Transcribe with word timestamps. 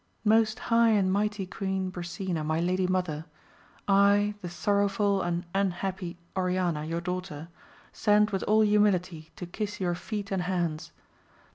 Most 0.25 0.57
high 0.73 0.89
and 0.89 1.13
mighty 1.13 1.45
Queen 1.45 1.91
Brisena, 1.91 2.43
my 2.43 2.59
Lady 2.59 2.87
Mother, 2.87 3.25
I 3.87 4.33
the 4.41 4.49
sorrowful 4.49 5.21
and 5.21 5.45
unhappy 5.53 6.17
Oriana, 6.35 6.83
your 6.85 7.01
daughter, 7.01 7.49
send 7.93 8.31
with 8.31 8.41
all 8.47 8.61
humility 8.61 9.29
to 9.35 9.45
kiss 9.45 9.79
your 9.79 9.93
feet 9.93 10.31
and 10.31 10.41
hands. 10.41 10.91